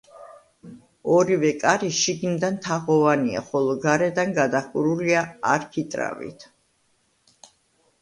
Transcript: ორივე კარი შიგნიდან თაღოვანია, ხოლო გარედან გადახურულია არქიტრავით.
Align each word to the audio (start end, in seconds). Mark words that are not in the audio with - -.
ორივე 1.15 1.51
კარი 1.63 1.89
შიგნიდან 1.97 2.57
თაღოვანია, 2.69 3.45
ხოლო 3.51 3.77
გარედან 3.87 4.35
გადახურულია 4.41 5.25
არქიტრავით. 5.55 6.53